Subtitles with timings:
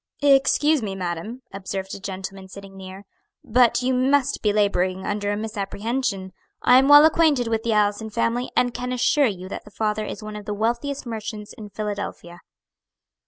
[0.23, 3.03] "Excuse me, madam," observed a gentleman sitting near,
[3.43, 6.33] "but you must be laboring under a misapprehension.
[6.63, 10.03] I am well acquainted with the Allison family, and can assure you that the father
[10.03, 12.39] is one of the wealthiest merchants in Philadelphia."